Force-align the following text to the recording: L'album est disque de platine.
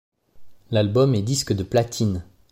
L'album 0.71 1.13
est 1.13 1.21
disque 1.21 1.53
de 1.53 1.61
platine. 1.61 2.23